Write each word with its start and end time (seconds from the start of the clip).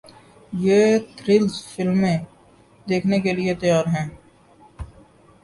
یہ 0.53 0.81
تھرلر 1.17 1.53
فلمیں 1.65 2.17
دیکھنے 2.87 3.19
کے 3.19 3.33
لیے 3.33 3.53
تیار 3.55 3.85
ہیں 3.95 4.07